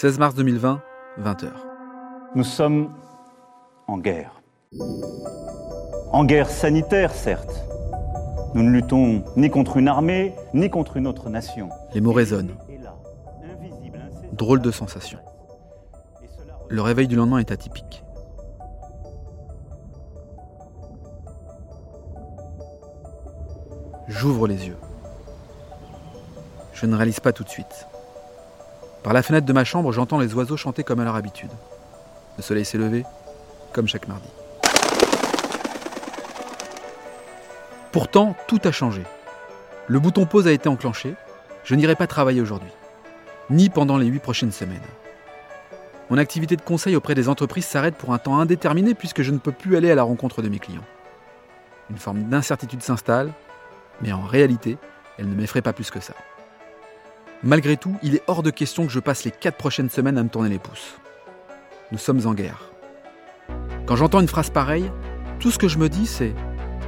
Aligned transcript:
16 0.00 0.20
mars 0.20 0.36
2020, 0.36 0.80
20h. 1.20 1.48
Nous 2.36 2.44
sommes 2.44 2.94
en 3.88 3.98
guerre. 3.98 4.40
En 6.12 6.24
guerre 6.24 6.48
sanitaire, 6.50 7.10
certes. 7.10 7.64
Nous 8.54 8.62
ne 8.62 8.70
luttons 8.70 9.24
ni 9.34 9.50
contre 9.50 9.76
une 9.76 9.88
armée, 9.88 10.36
ni 10.54 10.70
contre 10.70 10.98
une 10.98 11.08
autre 11.08 11.30
nation. 11.30 11.70
Les 11.94 12.00
mots 12.00 12.12
résonnent. 12.12 12.54
Drôle 14.34 14.62
de 14.62 14.70
sensation. 14.70 15.18
Le 16.68 16.80
réveil 16.80 17.08
du 17.08 17.16
lendemain 17.16 17.38
est 17.38 17.50
atypique. 17.50 18.04
J'ouvre 24.06 24.46
les 24.46 24.68
yeux. 24.68 24.78
Je 26.72 26.86
ne 26.86 26.94
réalise 26.94 27.18
pas 27.18 27.32
tout 27.32 27.42
de 27.42 27.48
suite. 27.48 27.88
Par 29.02 29.12
la 29.12 29.22
fenêtre 29.22 29.46
de 29.46 29.52
ma 29.52 29.64
chambre, 29.64 29.92
j'entends 29.92 30.18
les 30.18 30.34
oiseaux 30.34 30.56
chanter 30.56 30.82
comme 30.82 31.00
à 31.00 31.04
leur 31.04 31.14
habitude. 31.14 31.50
Le 32.36 32.42
soleil 32.42 32.64
s'est 32.64 32.78
levé, 32.78 33.04
comme 33.72 33.88
chaque 33.88 34.08
mardi. 34.08 34.28
Pourtant, 37.92 38.36
tout 38.46 38.60
a 38.64 38.72
changé. 38.72 39.02
Le 39.86 39.98
bouton 39.98 40.26
pause 40.26 40.46
a 40.46 40.52
été 40.52 40.68
enclenché. 40.68 41.14
Je 41.64 41.74
n'irai 41.74 41.96
pas 41.96 42.06
travailler 42.06 42.40
aujourd'hui, 42.40 42.70
ni 43.50 43.70
pendant 43.70 43.98
les 43.98 44.06
huit 44.06 44.20
prochaines 44.20 44.52
semaines. 44.52 44.80
Mon 46.10 46.18
activité 46.18 46.56
de 46.56 46.62
conseil 46.62 46.96
auprès 46.96 47.14
des 47.14 47.28
entreprises 47.28 47.66
s'arrête 47.66 47.94
pour 47.94 48.14
un 48.14 48.18
temps 48.18 48.38
indéterminé 48.38 48.94
puisque 48.94 49.22
je 49.22 49.30
ne 49.30 49.38
peux 49.38 49.52
plus 49.52 49.76
aller 49.76 49.90
à 49.90 49.94
la 49.94 50.02
rencontre 50.02 50.42
de 50.42 50.48
mes 50.48 50.58
clients. 50.58 50.84
Une 51.90 51.98
forme 51.98 52.24
d'incertitude 52.24 52.82
s'installe, 52.82 53.32
mais 54.00 54.12
en 54.12 54.22
réalité, 54.22 54.78
elle 55.18 55.28
ne 55.28 55.34
m'effraie 55.34 55.62
pas 55.62 55.72
plus 55.72 55.90
que 55.90 56.00
ça. 56.00 56.14
Malgré 57.44 57.76
tout, 57.76 57.96
il 58.02 58.16
est 58.16 58.22
hors 58.26 58.42
de 58.42 58.50
question 58.50 58.84
que 58.84 58.92
je 58.92 58.98
passe 58.98 59.24
les 59.24 59.30
quatre 59.30 59.56
prochaines 59.56 59.90
semaines 59.90 60.18
à 60.18 60.24
me 60.24 60.28
tourner 60.28 60.48
les 60.48 60.58
pouces. 60.58 60.98
Nous 61.92 61.98
sommes 61.98 62.26
en 62.26 62.34
guerre. 62.34 62.72
Quand 63.86 63.94
j'entends 63.94 64.20
une 64.20 64.26
phrase 64.28 64.50
pareille, 64.50 64.90
tout 65.38 65.52
ce 65.52 65.58
que 65.58 65.68
je 65.68 65.78
me 65.78 65.88
dis, 65.88 66.06
c'est 66.06 66.34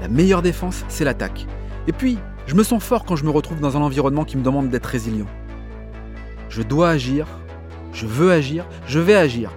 la 0.00 0.08
meilleure 0.08 0.42
défense, 0.42 0.84
c'est 0.88 1.04
l'attaque. 1.04 1.46
Et 1.86 1.92
puis, 1.92 2.18
je 2.46 2.56
me 2.56 2.64
sens 2.64 2.82
fort 2.82 3.04
quand 3.04 3.14
je 3.14 3.24
me 3.24 3.30
retrouve 3.30 3.60
dans 3.60 3.76
un 3.76 3.80
environnement 3.80 4.24
qui 4.24 4.36
me 4.36 4.42
demande 4.42 4.70
d'être 4.70 4.86
résilient. 4.86 5.28
Je 6.48 6.62
dois 6.62 6.90
agir, 6.90 7.28
je 7.92 8.06
veux 8.06 8.32
agir, 8.32 8.66
je 8.86 8.98
vais 8.98 9.14
agir. 9.14 9.52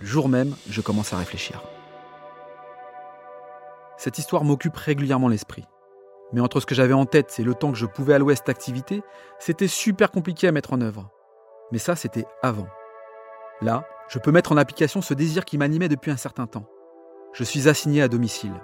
Le 0.00 0.06
jour 0.06 0.30
même, 0.30 0.54
je 0.70 0.80
commence 0.80 1.12
à 1.12 1.18
réfléchir. 1.18 1.62
Cette 3.98 4.16
histoire 4.16 4.44
m'occupe 4.44 4.76
régulièrement 4.76 5.28
l'esprit. 5.28 5.66
Mais 6.32 6.40
entre 6.40 6.60
ce 6.60 6.66
que 6.66 6.74
j'avais 6.74 6.94
en 6.94 7.06
tête 7.06 7.36
et 7.38 7.42
le 7.42 7.54
temps 7.54 7.72
que 7.72 7.78
je 7.78 7.86
pouvais 7.86 8.14
allouer 8.14 8.34
à 8.34 8.36
cette 8.36 8.48
activité, 8.48 9.02
c'était 9.38 9.68
super 9.68 10.10
compliqué 10.10 10.46
à 10.46 10.52
mettre 10.52 10.72
en 10.72 10.80
œuvre. 10.80 11.10
Mais 11.72 11.78
ça, 11.78 11.96
c'était 11.96 12.26
avant. 12.42 12.68
Là, 13.60 13.84
je 14.08 14.18
peux 14.18 14.32
mettre 14.32 14.52
en 14.52 14.56
application 14.56 15.02
ce 15.02 15.14
désir 15.14 15.44
qui 15.44 15.58
m'animait 15.58 15.88
depuis 15.88 16.10
un 16.10 16.16
certain 16.16 16.46
temps. 16.46 16.66
Je 17.32 17.44
suis 17.44 17.68
assigné 17.68 18.02
à 18.02 18.08
domicile. 18.08 18.54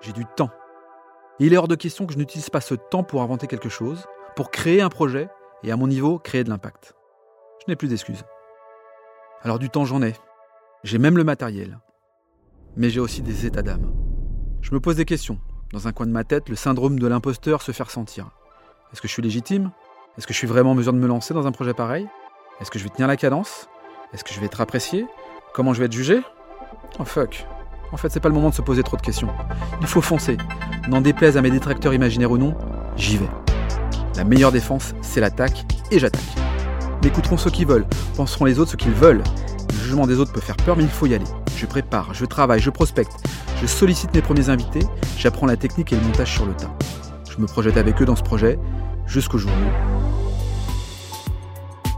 J'ai 0.00 0.12
du 0.12 0.24
temps. 0.24 0.50
Et 1.38 1.46
il 1.46 1.54
est 1.54 1.56
hors 1.56 1.68
de 1.68 1.74
question 1.74 2.06
que 2.06 2.12
je 2.12 2.18
n'utilise 2.18 2.50
pas 2.50 2.60
ce 2.60 2.74
temps 2.74 3.02
pour 3.02 3.22
inventer 3.22 3.46
quelque 3.46 3.68
chose, 3.68 4.06
pour 4.36 4.50
créer 4.50 4.82
un 4.82 4.90
projet 4.90 5.28
et 5.62 5.72
à 5.72 5.76
mon 5.76 5.86
niveau 5.86 6.18
créer 6.18 6.44
de 6.44 6.50
l'impact. 6.50 6.94
Je 7.60 7.70
n'ai 7.70 7.76
plus 7.76 7.88
d'excuses. 7.88 8.24
Alors 9.42 9.58
du 9.58 9.70
temps 9.70 9.84
j'en 9.84 10.02
ai. 10.02 10.14
J'ai 10.82 10.98
même 10.98 11.16
le 11.16 11.24
matériel. 11.24 11.78
Mais 12.76 12.90
j'ai 12.90 13.00
aussi 13.00 13.22
des 13.22 13.46
états 13.46 13.62
d'âme. 13.62 13.92
Je 14.60 14.74
me 14.74 14.80
pose 14.80 14.96
des 14.96 15.04
questions. 15.04 15.40
Dans 15.72 15.86
un 15.86 15.92
coin 15.92 16.06
de 16.06 16.10
ma 16.10 16.24
tête, 16.24 16.48
le 16.48 16.56
syndrome 16.56 16.98
de 16.98 17.06
l'imposteur 17.06 17.62
se 17.62 17.70
fait 17.70 17.84
ressentir. 17.84 18.26
Est-ce 18.92 19.00
que 19.00 19.06
je 19.06 19.12
suis 19.12 19.22
légitime? 19.22 19.70
Est-ce 20.18 20.26
que 20.26 20.32
je 20.32 20.38
suis 20.38 20.48
vraiment 20.48 20.72
en 20.72 20.74
mesure 20.74 20.92
de 20.92 20.98
me 20.98 21.06
lancer 21.06 21.32
dans 21.32 21.46
un 21.46 21.52
projet 21.52 21.74
pareil? 21.74 22.08
Est-ce 22.60 22.72
que 22.72 22.80
je 22.80 22.82
vais 22.82 22.90
tenir 22.90 23.06
la 23.06 23.16
cadence? 23.16 23.68
Est-ce 24.12 24.24
que 24.24 24.34
je 24.34 24.40
vais 24.40 24.46
être 24.46 24.60
apprécié? 24.60 25.06
Comment 25.54 25.72
je 25.72 25.78
vais 25.78 25.84
être 25.84 25.92
jugé? 25.92 26.22
Oh 26.98 27.04
fuck. 27.04 27.46
En 27.92 27.96
fait, 27.96 28.08
c'est 28.08 28.18
pas 28.18 28.28
le 28.28 28.34
moment 28.34 28.50
de 28.50 28.54
se 28.54 28.62
poser 28.62 28.82
trop 28.82 28.96
de 28.96 29.02
questions. 29.02 29.28
Il 29.80 29.86
faut 29.86 30.00
foncer. 30.00 30.38
N'en 30.88 31.00
déplaise 31.00 31.36
à 31.36 31.40
mes 31.40 31.52
détracteurs 31.52 31.94
imaginaires 31.94 32.32
ou 32.32 32.38
non, 32.38 32.56
j'y 32.96 33.16
vais. 33.16 33.30
La 34.16 34.24
meilleure 34.24 34.50
défense, 34.50 34.92
c'est 35.02 35.20
l'attaque, 35.20 35.66
et 35.92 36.00
j'attaque. 36.00 36.20
M'écouteront 37.04 37.36
ceux 37.36 37.50
qui 37.50 37.64
veulent, 37.64 37.86
penseront 38.16 38.44
les 38.44 38.58
autres 38.58 38.72
ce 38.72 38.76
qu'ils 38.76 38.90
veulent. 38.90 39.22
Le 39.68 39.78
jugement 39.78 40.08
des 40.08 40.18
autres 40.18 40.32
peut 40.32 40.40
faire 40.40 40.56
peur, 40.56 40.76
mais 40.76 40.82
il 40.82 40.90
faut 40.90 41.06
y 41.06 41.14
aller. 41.14 41.26
Je 41.56 41.66
prépare, 41.66 42.12
je 42.12 42.24
travaille, 42.24 42.60
je 42.60 42.70
prospecte, 42.70 43.12
je 43.60 43.66
sollicite 43.66 44.14
mes 44.14 44.22
premiers 44.22 44.48
invités, 44.48 44.86
j'apprends 45.18 45.46
la 45.46 45.56
technique 45.56 45.92
et 45.92 45.96
le 45.96 46.02
montage 46.02 46.32
sur 46.32 46.46
le 46.46 46.54
tas. 46.54 46.74
Je 47.30 47.38
me 47.40 47.46
projette 47.46 47.76
avec 47.76 48.00
eux 48.00 48.06
dans 48.06 48.16
ce 48.16 48.22
projet 48.22 48.58
jusqu'au 49.06 49.36
jour 49.38 49.50
où. 49.50 49.54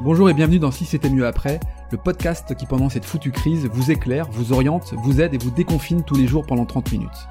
Bonjour 0.02 0.28
et 0.28 0.34
bienvenue 0.34 0.58
dans 0.58 0.72
Si 0.72 0.84
c'était 0.84 1.08
mieux 1.08 1.24
après, 1.24 1.60
le 1.92 1.98
podcast 1.98 2.56
qui 2.56 2.66
pendant 2.66 2.88
cette 2.88 3.04
foutue 3.04 3.30
crise 3.30 3.68
vous 3.72 3.92
éclaire, 3.92 4.26
vous 4.32 4.52
oriente, 4.52 4.94
vous 5.04 5.20
aide 5.20 5.34
et 5.34 5.38
vous 5.38 5.52
déconfine 5.52 6.02
tous 6.02 6.16
les 6.16 6.26
jours 6.26 6.44
pendant 6.44 6.64
30 6.64 6.90
minutes. 6.90 7.28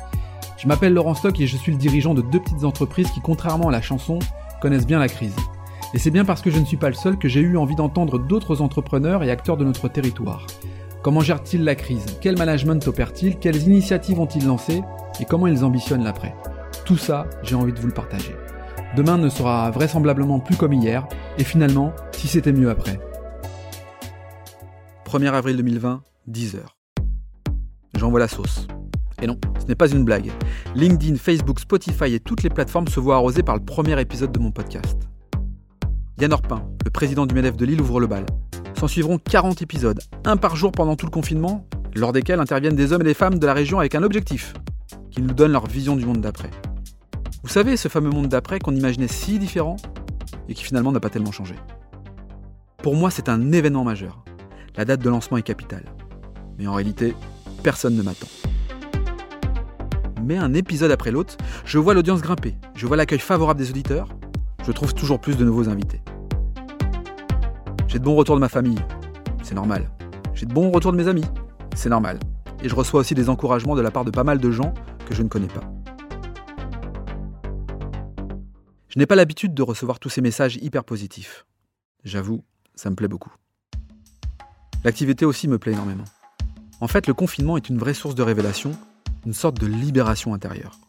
Je 0.58 0.68
m'appelle 0.68 0.94
Laurent 0.94 1.16
Stock 1.16 1.38
et 1.42 1.48
je 1.48 1.58
suis 1.58 1.74
le 1.74 1.78
dirigeant 1.78 2.14
de 2.14 2.22
deux 2.22 2.40
petites 2.40 2.64
entreprises 2.64 3.12
qui, 3.12 3.20
contrairement 3.20 3.68
à 3.68 3.72
la 3.72 3.82
chanson, 3.82 4.20
connaissent 4.62 4.88
bien 4.88 5.00
la 5.00 5.10
crise. 5.10 5.36
Et 5.94 6.00
c'est 6.00 6.12
bien 6.12 6.24
parce 6.24 6.42
que 6.42 6.52
je 6.52 6.60
ne 6.60 6.66
suis 6.66 6.78
pas 6.78 6.88
le 6.88 6.96
seul 6.96 7.18
que 7.18 7.28
j'ai 7.28 7.42
eu 7.42 7.58
envie 7.58 7.76
d'entendre 7.76 8.18
d'autres 8.18 8.62
entrepreneurs 8.62 9.24
et 9.24 9.32
acteurs 9.32 9.58
de 9.58 9.66
notre 9.66 9.90
territoire. 9.90 10.48
Comment 11.04 11.22
gèrent-ils 11.22 11.64
la 11.64 11.74
crise? 11.74 12.06
Quel 12.22 12.38
management 12.38 12.88
opèrent-ils 12.88 13.40
Quelles 13.40 13.64
initiatives 13.64 14.20
ont-ils 14.20 14.46
lancées? 14.46 14.84
Et 15.20 15.26
comment 15.26 15.48
ils 15.48 15.64
ambitionnent 15.64 16.04
l'après? 16.04 16.36
Tout 16.86 16.98
ça, 16.98 17.26
j'ai 17.42 17.56
envie 17.56 17.74
de 17.74 17.80
vous 17.80 17.88
le 17.88 17.94
partager. 17.94 18.36
Demain 18.96 19.18
ne 19.18 19.28
sera 19.28 19.72
vraisemblablement 19.72 20.40
plus 20.40 20.56
comme 20.56 20.74
hier, 20.74 21.08
et 21.40 21.44
finalement, 21.44 21.92
si 22.12 22.28
c'était 22.28 22.54
mieux 22.54 22.70
après. 22.70 23.00
1er 25.06 25.34
avril 25.34 25.58
2020, 25.58 26.04
10h. 26.30 26.60
J'envoie 27.98 28.20
la 28.20 28.28
sauce. 28.28 28.68
Et 29.24 29.28
non, 29.28 29.40
ce 29.60 29.66
n'est 29.66 29.76
pas 29.76 29.90
une 29.90 30.06
blague. 30.06 30.32
LinkedIn, 30.76 31.16
Facebook, 31.16 31.60
Spotify 31.60 32.14
et 32.14 32.20
toutes 32.20 32.44
les 32.44 32.50
plateformes 32.50 32.88
se 32.88 33.00
voient 33.00 33.16
arrosées 33.16 33.44
par 33.44 33.56
le 33.56 33.66
premier 33.66 34.00
épisode 34.00 34.32
de 34.32 34.40
mon 34.40 34.52
podcast. 34.52 35.10
Yann 36.20 36.32
Orpin, 36.32 36.64
le 36.86 36.92
président 36.92 37.26
du 37.26 37.34
MEDEF 37.34 37.58
de 37.58 37.66
Lille, 37.66 37.82
ouvre 37.82 38.00
le 38.00 38.06
bal. 38.06 38.26
S'en 38.82 38.88
suivront 38.88 39.20
40 39.20 39.62
épisodes, 39.62 40.00
un 40.26 40.38
par 40.38 40.56
jour 40.56 40.72
pendant 40.72 40.96
tout 40.96 41.06
le 41.06 41.12
confinement, 41.12 41.68
lors 41.94 42.14
desquels 42.14 42.40
interviennent 42.40 42.76
des 42.76 42.94
hommes 42.94 43.02
et 43.02 43.06
des 43.06 43.14
femmes 43.14 43.38
de 43.38 43.46
la 43.46 43.54
région 43.54 43.78
avec 43.78 43.94
un 43.94 44.02
objectif, 44.02 44.56
qui 45.12 45.22
nous 45.22 45.36
donnent 45.36 45.52
leur 45.52 45.68
vision 45.68 45.96
du 45.96 46.04
monde 46.04 46.20
d'après. 46.20 46.50
Vous 47.44 47.50
savez, 47.50 47.78
ce 47.78 47.90
fameux 47.90 48.10
monde 48.10 48.28
d'après 48.28 48.58
qu'on 48.58 48.76
imaginait 48.76 49.08
si 49.08 49.38
différent 49.38 49.76
et 50.50 50.56
qui 50.56 50.64
finalement 50.64 50.92
n'a 50.92 51.00
pas 51.00 51.12
tellement 51.12 51.32
changé. 51.32 51.54
Pour 52.82 52.96
moi, 52.96 53.12
c'est 53.12 53.30
un 53.30 53.52
événement 53.52 53.84
majeur. 53.84 54.26
La 54.76 54.84
date 54.84 55.02
de 55.02 55.10
lancement 55.12 55.38
est 55.38 55.44
capitale. 55.44 55.86
Mais 56.58 56.66
en 56.66 56.74
réalité, 56.74 57.14
personne 57.62 57.96
ne 57.96 58.02
m'attend. 58.02 58.30
Mais 60.24 60.38
un 60.38 60.56
épisode 60.56 60.90
après 60.90 61.12
l'autre, 61.12 61.38
je 61.66 61.78
vois 61.78 61.94
l'audience 61.94 62.24
grimper, 62.24 62.56
je 62.74 62.88
vois 62.88 62.98
l'accueil 62.98 63.20
favorable 63.20 63.60
des 63.60 63.70
auditeurs, 63.70 64.10
je 64.66 64.72
trouve 64.72 64.96
toujours 64.96 65.22
plus 65.22 65.38
de 65.38 65.46
nouveaux 65.46 65.70
invités. 65.70 66.02
J'ai 67.92 68.00
de 68.00 68.06
bons 68.06 68.16
retours 68.16 68.36
de 68.36 68.40
ma 68.40 68.48
famille, 68.48 68.80
c'est 69.44 69.54
normal. 69.54 69.92
J'ai 70.34 70.46
de 70.46 70.54
bons 70.54 70.72
retours 70.72 70.94
de 70.94 70.98
mes 70.98 71.10
amis, 71.10 71.26
c'est 71.76 71.90
normal. 71.90 72.20
Et 72.64 72.70
je 72.70 72.74
reçois 72.74 73.02
aussi 73.02 73.16
des 73.16 73.28
encouragements 73.28 73.76
de 73.76 73.82
la 73.82 73.92
part 73.92 74.06
de 74.06 74.12
pas 74.12 74.24
mal 74.24 74.40
de 74.40 74.50
gens 74.50 74.74
que 75.06 75.14
je 75.14 75.22
ne 75.22 75.28
connais 75.28 75.50
pas. 75.50 75.60
Je 78.88 78.98
n'ai 78.98 79.06
pas 79.06 79.16
l'habitude 79.16 79.54
de 79.54 79.62
recevoir 79.62 80.00
tous 80.00 80.08
ces 80.08 80.22
messages 80.22 80.56
hyper 80.56 80.86
positifs. 80.86 81.46
J'avoue, 82.06 82.46
ça 82.76 82.90
me 82.90 82.96
plaît 82.96 83.10
beaucoup. 83.10 83.34
L'activité 84.86 85.26
aussi 85.26 85.50
me 85.50 85.58
plaît 85.58 85.74
énormément. 85.74 86.06
En 86.80 86.88
fait, 86.88 87.08
le 87.08 87.14
confinement 87.14 87.58
est 87.58 87.68
une 87.68 87.78
vraie 87.78 87.94
source 87.94 88.16
de 88.16 88.24
révélation, 88.24 88.72
une 89.26 89.34
sorte 89.34 89.60
de 89.60 89.68
libération 89.68 90.34
intérieure. 90.34 90.80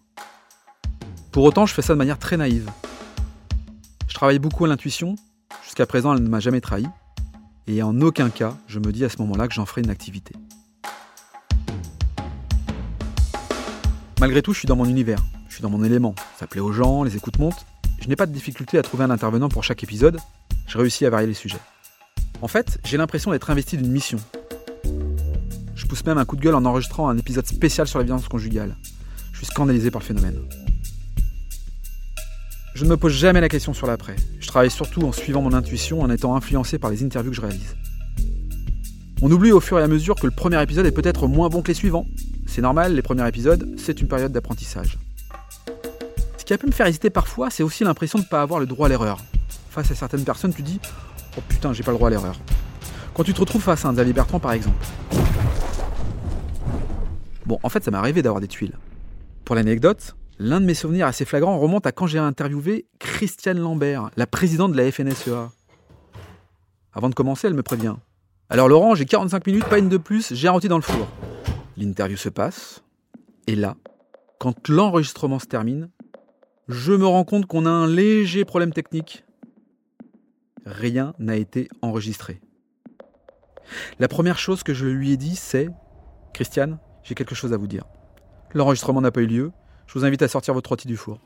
Pour 1.33 1.43
autant, 1.43 1.67
je 1.67 1.75
fais 1.75 1.83
ça 1.83 1.95
de 1.95 1.99
manière 1.99 2.21
très 2.21 2.37
naïve. 2.37 2.71
Je 4.07 4.15
travaille 4.15 4.39
beaucoup 4.39 4.67
à 4.67 4.69
l'intuition 4.69 5.17
Jusqu'à 5.65 5.87
présent, 5.87 6.15
elle 6.15 6.23
ne 6.23 6.29
m'a 6.29 6.41
jamais 6.41 6.61
trahi. 6.61 6.87
Et 7.67 7.83
en 7.83 8.01
aucun 8.01 8.31
cas, 8.31 8.57
je 8.67 8.79
me 8.79 8.93
dis 8.93 9.05
à 9.05 9.09
ce 9.09 9.19
moment-là 9.19 9.49
que 9.49 9.55
j'en 9.55 9.67
ferai 9.67 9.83
une 9.83 9.91
activité. 9.91 10.35
Malgré 14.21 14.43
tout, 14.43 14.53
je 14.53 14.59
suis 14.59 14.69
dans 14.69 14.77
mon 14.77 14.85
univers, 14.85 15.19
je 15.49 15.55
suis 15.55 15.63
dans 15.63 15.71
mon 15.71 15.83
élément. 15.83 16.15
Ça 16.39 16.47
plaît 16.47 16.61
aux 16.61 16.73
gens, 16.73 17.03
les 17.03 17.17
écoutes 17.17 17.39
montent. 17.39 17.67
Je 18.01 18.09
n'ai 18.09 18.17
pas 18.17 18.27
de 18.27 18.33
difficulté 18.33 18.79
à 18.79 18.83
trouver 18.83 19.05
un 19.05 19.11
intervenant 19.11 19.49
pour 19.49 19.65
chaque 19.65 19.83
épisode. 19.83 20.19
Je 20.67 20.79
réussis 20.79 21.07
à 21.07 21.11
varier 21.11 21.27
les 21.27 21.35
sujets. 21.35 21.61
En 22.41 22.49
fait, 22.49 22.79
j'ai 22.85 22.97
l'impression 22.97 23.31
d'être 23.31 23.51
investi 23.51 23.77
d'une 23.77 23.91
mission. 23.91 24.19
Je 25.75 25.87
pousse 25.87 26.05
même 26.05 26.19
un 26.19 26.25
coup 26.25 26.37
de 26.37 26.41
gueule 26.41 26.55
en 26.55 26.65
enregistrant 26.65 27.09
un 27.09 27.17
épisode 27.17 27.47
spécial 27.47 27.87
sur 27.87 27.99
la 27.99 28.05
violence 28.05 28.29
conjugale. 28.29 28.77
Je 29.33 29.39
suis 29.39 29.47
scandalisé 29.47 29.91
par 29.91 30.01
le 30.01 30.07
phénomène. 30.07 30.39
Je 32.83 32.87
ne 32.89 32.91
me 32.91 32.97
pose 32.97 33.13
jamais 33.13 33.41
la 33.41 33.49
question 33.49 33.73
sur 33.73 33.87
l'après. 33.87 34.17
Je 34.41 34.49
travaille 34.49 34.69
surtout 34.69 35.03
en 35.03 35.13
suivant 35.13 35.41
mon 35.41 35.53
intuition, 35.53 36.01
en 36.01 36.11
étant 36.11 36.35
influencé 36.35 36.81
par 36.81 36.91
les 36.91 37.05
interviews 37.05 37.31
que 37.31 37.37
je 37.37 37.41
réalise. 37.41 37.77
On 39.23 39.31
oublie 39.31 39.53
au 39.53 39.61
fur 39.61 39.79
et 39.79 39.85
à 39.85 39.87
mesure 39.87 40.17
que 40.17 40.27
le 40.27 40.33
premier 40.33 40.61
épisode 40.61 40.85
est 40.85 40.91
peut-être 40.91 41.29
moins 41.29 41.49
bon 41.49 41.63
que 41.63 41.69
les 41.69 41.75
suivants. 41.75 42.09
C'est 42.49 42.61
normal, 42.61 42.97
les 42.97 43.03
premiers 43.03 43.29
épisodes, 43.29 43.73
c'est 43.79 44.01
une 44.01 44.09
période 44.09 44.33
d'apprentissage. 44.33 44.99
Ce 46.39 46.45
qui 46.45 46.53
a 46.53 46.59
pu 46.59 46.67
me 46.67 46.73
faire 46.73 46.89
hésiter 46.89 47.09
parfois, 47.09 47.51
c'est 47.51 47.63
aussi 47.63 47.85
l'impression 47.85 48.19
de 48.19 48.25
ne 48.25 48.29
pas 48.29 48.43
avoir 48.43 48.59
le 48.59 48.67
droit 48.67 48.87
à 48.87 48.89
l'erreur. 48.89 49.21
Face 49.71 49.89
à 49.93 49.95
certaines 49.95 50.25
personnes, 50.25 50.53
tu 50.53 50.63
dis 50.63 50.81
Oh 51.37 51.41
putain, 51.49 51.73
j'ai 51.73 51.85
pas 51.85 51.93
le 51.93 51.99
droit 51.99 52.09
à 52.09 52.11
l'erreur. 52.11 52.35
Quand 53.15 53.23
tu 53.23 53.33
te 53.33 53.39
retrouves 53.39 53.63
face 53.63 53.85
à 53.85 53.91
un 53.91 53.93
Xavier 53.93 54.13
Bertrand 54.13 54.41
par 54.41 54.55
exemple. 54.55 54.85
Bon, 57.47 57.61
en 57.63 57.69
fait, 57.69 57.85
ça 57.85 57.93
m'est 57.93 57.97
arrivé 57.97 58.23
d'avoir 58.23 58.41
des 58.41 58.49
tuiles. 58.49 58.77
Pour 59.45 59.55
l'anecdote, 59.55 60.17
l'un 60.43 60.61
de 60.61 60.67
mes 60.67 60.75
souvenirs 60.75 61.07
assez 61.07 61.25
flagrants 61.25 61.57
remonte 61.59 61.87
à 61.87 61.93
quand 61.93 62.09
j'ai 62.09 62.19
interviewé 62.19 62.87
Christiane 62.99 63.61
Lambert, 63.61 64.11
la 64.17 64.27
présidente 64.27 64.73
de 64.73 64.77
la 64.77 64.91
FNSEA. 64.91 65.53
Avant 66.93 67.09
de 67.09 67.15
commencer, 67.15 67.47
elle 67.47 67.55
me 67.55 67.63
prévient. 67.63 67.95
Alors 68.51 68.69
Laurent, 68.69 68.97
j'ai 68.97 69.07
45 69.07 69.47
minutes, 69.47 69.65
pas 69.67 69.79
une 69.79 69.89
de 69.89 69.97
plus, 69.97 70.35
j'ai 70.35 70.49
renti 70.49 70.67
dans 70.67 70.77
le 70.77 70.83
four. 70.83 71.07
L'interview 71.77 72.17
se 72.17 72.29
passe, 72.29 72.83
et 73.47 73.55
là, 73.55 73.77
quand 74.41 74.69
l'enregistrement 74.69 75.39
se 75.39 75.47
termine, 75.47 75.91
je 76.67 76.93
me 76.93 77.07
rends 77.07 77.25
compte 77.25 77.47
qu'on 77.47 77.65
a 77.65 77.71
un 77.71 77.87
léger 77.87 78.45
problème 78.45 78.73
technique. 78.73 79.25
Rien 80.67 81.15
n'a 81.21 81.37
été 81.37 81.69
enregistré. 81.83 82.41
La 84.01 84.09
première 84.09 84.39
chose 84.39 84.65
que 84.65 84.75
je 84.75 84.87
lui 84.87 85.13
ai 85.13 85.17
dit, 85.17 85.37
c'est 85.37 85.69
Christiane, 86.35 86.79
j'ai 87.05 87.15
quelque 87.15 87.37
chose 87.37 87.53
à 87.53 87.57
vous 87.57 87.69
dire. 87.69 87.85
L'enregistrement 88.55 89.01
n'a 89.01 89.13
pas 89.13 89.23
eu 89.23 89.27
lieu. 89.27 89.53
Je 89.87 89.99
vous 89.99 90.05
invite 90.05 90.23
à 90.23 90.29
sortir 90.29 90.55
votre 90.55 90.71
rôti 90.71 90.87
du 90.87 90.97
four. 90.97 91.19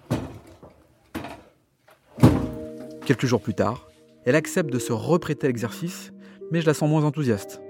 Quelques 3.04 3.26
jours 3.26 3.40
plus 3.40 3.54
tard, 3.54 3.88
elle 4.24 4.34
accepte 4.34 4.72
de 4.72 4.78
se 4.78 4.92
reprêter 4.92 5.46
à 5.46 5.48
l'exercice, 5.48 6.12
mais 6.50 6.60
je 6.60 6.66
la 6.66 6.74
sens 6.74 6.90
moins 6.90 7.04
enthousiaste. 7.04 7.60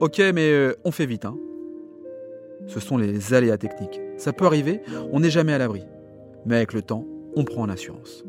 Ok, 0.00 0.18
mais 0.18 0.50
euh, 0.50 0.74
on 0.84 0.92
fait 0.92 1.06
vite. 1.06 1.24
Hein. 1.24 1.36
Ce 2.66 2.80
sont 2.80 2.96
les 2.96 3.34
aléas 3.34 3.58
techniques. 3.58 4.00
Ça 4.18 4.32
peut 4.32 4.46
arriver, 4.46 4.80
on 5.12 5.20
n'est 5.20 5.30
jamais 5.30 5.52
à 5.52 5.58
l'abri. 5.58 5.84
Mais 6.44 6.56
avec 6.56 6.72
le 6.72 6.82
temps, 6.82 7.04
on 7.34 7.44
prend 7.44 7.62
en 7.62 7.68
assurance. 7.68 8.24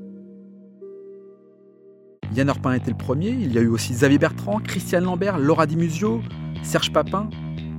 Yann 2.34 2.50
Orpin 2.50 2.74
était 2.74 2.92
le 2.92 2.98
premier, 2.98 3.30
il 3.30 3.54
y 3.54 3.58
a 3.58 3.62
eu 3.62 3.68
aussi 3.68 3.94
Xavier 3.94 4.18
Bertrand, 4.18 4.60
Christiane 4.60 5.06
Lambert, 5.06 5.38
Laura 5.38 5.66
Dimusio, 5.66 6.22
Serge 6.64 6.92
Papin 6.92 7.30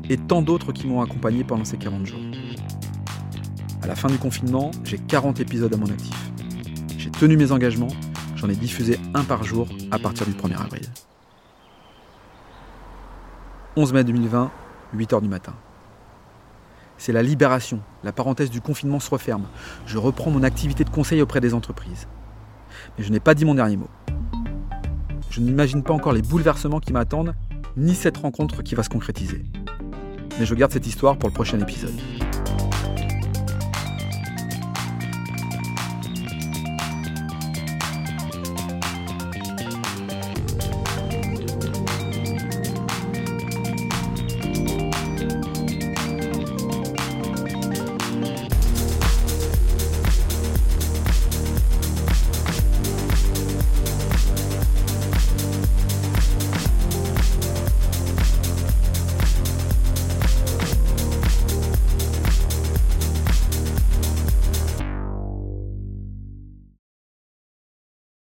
et 0.08 0.17
tant 0.17 0.43
d'autres 0.43 0.73
qui 0.73 0.87
m'ont 0.87 1.02
accompagné 1.02 1.44
pendant 1.44 1.64
ces 1.64 1.76
40 1.76 2.06
jours. 2.06 2.20
La 3.88 3.96
fin 3.96 4.08
du 4.08 4.19
confinement, 4.19 4.70
j'ai 4.85 4.99
40 4.99 5.40
épisodes 5.40 5.73
à 5.73 5.79
mon 5.79 5.87
actif. 5.87 6.14
J'ai 6.99 7.11
tenu 7.11 7.38
mes 7.38 7.52
engagements, 7.52 7.88
j'en 8.37 8.50
ai 8.50 8.55
diffusé 8.55 9.00
un 9.14 9.25
par 9.25 9.44
jour 9.44 9.67
à 9.90 9.99
partir 9.99 10.26
du 10.26 10.32
1er 10.32 10.61
avril. 10.61 10.82
11 13.76 13.94
mai 13.94 14.05
2020, 14.05 14.50
8h 14.94 15.23
du 15.23 15.29
matin. 15.29 15.55
C'est 16.99 17.12
la 17.12 17.23
libération, 17.23 17.81
la 18.05 18.12
parenthèse 18.12 18.50
du 18.50 18.61
confinement 18.61 19.00
se 19.00 19.08
referme. 19.08 19.46
Je 19.87 19.96
reprends 19.96 20.31
mon 20.31 20.43
activité 20.43 20.84
de 20.84 20.91
conseil 20.91 21.23
auprès 21.23 21.41
des 21.41 21.55
entreprises. 21.55 22.08
Mais 22.99 23.05
je 23.05 23.11
n'ai 23.11 23.20
pas 23.20 23.34
dit 23.34 23.46
mon 23.46 23.55
dernier 23.55 23.79
mot. 23.79 23.88
Je 25.31 25.41
n'imagine 25.41 25.82
pas 25.82 25.94
encore 25.94 26.12
les 26.12 26.20
bouleversements 26.20 26.81
qui 26.81 26.93
m'attendent, 26.93 27.34
ni 27.79 27.94
cette 27.94 28.19
rencontre 28.19 28.62
qui 28.62 28.75
va 28.75 28.82
se 28.82 28.91
concrétiser. 28.91 29.46
Mais 30.38 30.44
je 30.44 30.55
garde 30.55 30.73
cette 30.73 30.87
histoire 30.87 31.17
pour 31.17 31.31
le 31.31 31.34
prochain 31.34 31.58
épisode. 31.58 31.99